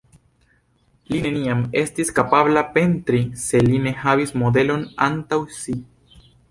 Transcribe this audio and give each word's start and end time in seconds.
Li 1.13 1.19
neniam 1.25 1.61
estis 1.83 2.09
kapabla 2.21 2.65
pentri 2.79 3.21
se 3.45 3.65
li 3.69 3.85
ne 3.87 3.97
havis 4.07 4.37
modelon 4.45 4.87
antaŭ 5.11 5.45
si. 5.63 5.81